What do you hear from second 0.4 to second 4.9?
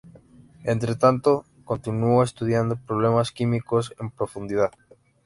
Entre tanto, continuó estudiando problemas químicos en profundidad.